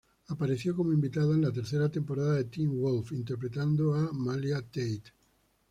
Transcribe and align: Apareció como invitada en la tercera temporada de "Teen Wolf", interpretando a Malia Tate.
Apareció 0.29 0.75
como 0.75 0.93
invitada 0.93 1.35
en 1.35 1.43
la 1.43 1.51
tercera 1.51 1.87
temporada 1.91 2.33
de 2.33 2.45
"Teen 2.45 2.75
Wolf", 2.75 3.11
interpretando 3.11 3.93
a 3.93 4.11
Malia 4.11 4.59
Tate. 4.63 5.13